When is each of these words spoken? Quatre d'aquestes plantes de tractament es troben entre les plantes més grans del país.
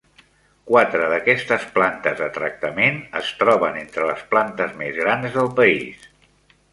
Quatre 0.69 1.09
d'aquestes 1.09 1.67
plantes 1.75 2.17
de 2.21 2.29
tractament 2.37 2.97
es 3.21 3.29
troben 3.41 3.77
entre 3.81 4.07
les 4.13 4.23
plantes 4.33 4.73
més 4.81 4.97
grans 5.05 5.37
del 5.37 5.53
país. 5.61 6.09